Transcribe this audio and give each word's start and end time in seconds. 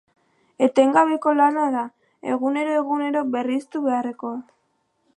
Etengabeko 0.67 1.33
lana 1.41 1.67
da, 1.77 1.85
egunero-egunero 2.37 3.25
berriztu 3.37 3.87
beharrekoa. 3.89 4.45